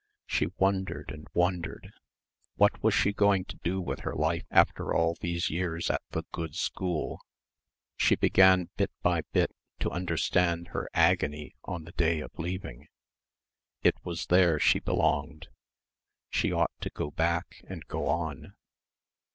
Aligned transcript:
She 0.25 0.47
wondered 0.57 1.11
and 1.11 1.27
wondered. 1.31 1.91
What 2.55 2.81
was 2.81 2.95
she 2.95 3.13
going 3.13 3.45
to 3.45 3.57
do 3.57 3.79
with 3.79 3.99
her 3.99 4.15
life 4.15 4.47
after 4.49 4.95
all 4.95 5.13
these 5.19 5.51
years 5.51 5.91
at 5.91 6.01
the 6.09 6.23
good 6.31 6.55
school? 6.55 7.19
She 7.97 8.15
began 8.15 8.71
bit 8.77 8.89
by 9.03 9.21
bit 9.31 9.51
to 9.79 9.91
understand 9.91 10.69
her 10.69 10.89
agony 10.95 11.53
on 11.65 11.83
the 11.83 11.91
day 11.91 12.19
of 12.19 12.31
leaving. 12.39 12.87
It 13.83 13.93
was 14.03 14.25
there 14.25 14.57
she 14.57 14.79
belonged. 14.79 15.49
She 16.31 16.51
ought 16.51 16.71
to 16.79 16.89
go 16.89 17.11
back 17.11 17.61
and 17.67 17.85
go 17.85 18.07
on. 18.07 18.55